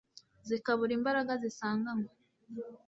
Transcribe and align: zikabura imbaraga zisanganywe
zikabura 0.47 0.91
imbaraga 0.99 1.31
zisanganywe 1.41 2.11